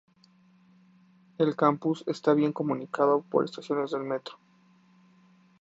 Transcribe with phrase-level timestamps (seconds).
[1.37, 4.39] El campus está bien comunicado por estaciones del metro.